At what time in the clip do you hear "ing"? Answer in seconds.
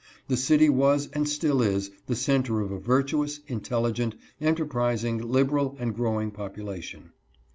5.05-5.19